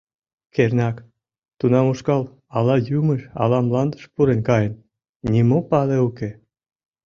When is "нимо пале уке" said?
5.31-6.29